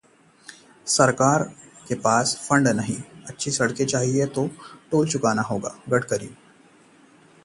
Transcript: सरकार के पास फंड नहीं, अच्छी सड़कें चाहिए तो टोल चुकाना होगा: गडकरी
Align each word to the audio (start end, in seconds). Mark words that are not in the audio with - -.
सरकार 0.87 1.43
के 1.87 1.95
पास 1.95 2.35
फंड 2.47 2.67
नहीं, 2.69 2.95
अच्छी 3.29 3.51
सड़कें 3.51 3.85
चाहिए 3.85 4.25
तो 4.27 4.47
टोल 4.91 5.07
चुकाना 5.07 5.41
होगा: 5.41 5.75
गडकरी 5.89 6.29